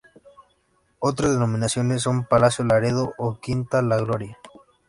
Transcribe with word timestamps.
Otras 0.97 1.29
denominaciones 1.31 2.01
son 2.01 2.25
Palacio 2.25 2.65
Laredo 2.65 3.13
o 3.19 3.39
Quinta 3.39 3.83
La 3.83 3.97
Gloria. 3.97 4.35